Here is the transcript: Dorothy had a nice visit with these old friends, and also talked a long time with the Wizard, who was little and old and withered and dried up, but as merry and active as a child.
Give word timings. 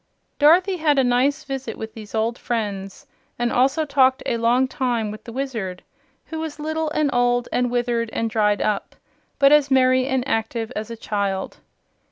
Dorothy 0.39 0.77
had 0.77 0.97
a 0.97 1.03
nice 1.03 1.43
visit 1.43 1.77
with 1.77 1.93
these 1.93 2.15
old 2.15 2.35
friends, 2.35 3.05
and 3.37 3.51
also 3.51 3.85
talked 3.85 4.23
a 4.25 4.37
long 4.37 4.67
time 4.67 5.11
with 5.11 5.25
the 5.25 5.31
Wizard, 5.31 5.83
who 6.25 6.39
was 6.39 6.59
little 6.59 6.89
and 6.89 7.11
old 7.13 7.47
and 7.51 7.69
withered 7.69 8.09
and 8.11 8.27
dried 8.27 8.63
up, 8.63 8.95
but 9.37 9.51
as 9.51 9.69
merry 9.69 10.07
and 10.07 10.27
active 10.27 10.71
as 10.75 10.89
a 10.89 10.95
child. 10.97 11.57